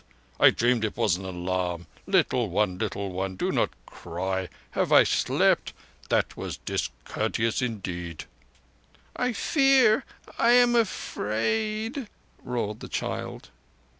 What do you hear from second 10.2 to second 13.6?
I am afraid!" roared the child.